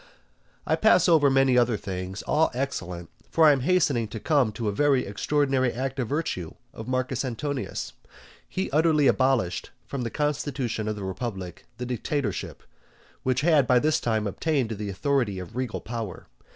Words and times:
I 0.65 0.75
pass 0.75 1.07
over 1.07 1.29
many 1.29 1.59
other 1.59 1.77
things, 1.77 2.23
all 2.23 2.49
excellent 2.55 3.11
for 3.29 3.45
I 3.45 3.51
am 3.51 3.59
hastening 3.59 4.07
to 4.07 4.19
come 4.19 4.51
to 4.53 4.67
a 4.67 4.71
very 4.71 5.05
extraordinary 5.05 5.71
act 5.71 5.99
of 5.99 6.07
virtue 6.09 6.55
of 6.73 6.87
Marcus 6.87 7.23
Antonius. 7.23 7.93
He 8.49 8.71
utterly 8.71 9.05
abolished 9.05 9.69
from 9.85 10.01
the 10.01 10.09
constitution 10.09 10.87
of 10.87 10.95
the 10.95 11.03
republic 11.03 11.67
the 11.77 11.85
Dictatorship, 11.85 12.63
which 13.21 13.41
had 13.41 13.67
by 13.67 13.77
this 13.77 13.99
time 13.99 14.25
attained 14.25 14.69
to 14.69 14.75
the 14.75 14.89
authority 14.89 15.37
of 15.37 15.55
regal 15.55 15.81
power. 15.81 16.25